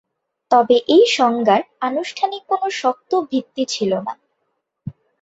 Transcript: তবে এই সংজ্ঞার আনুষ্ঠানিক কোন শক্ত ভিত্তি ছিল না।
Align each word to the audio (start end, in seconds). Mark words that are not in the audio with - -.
তবে 0.51 0.75
এই 0.87 1.05
সংজ্ঞার 1.17 1.61
আনুষ্ঠানিক 1.79 2.41
কোন 2.47 2.61
শক্ত 2.71 3.11
ভিত্তি 3.31 3.63
ছিল 3.65 3.91
না। 3.99 4.13